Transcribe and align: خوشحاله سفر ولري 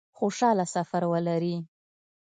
خوشحاله 0.17 0.65
سفر 0.75 1.03
ولري 1.11 1.55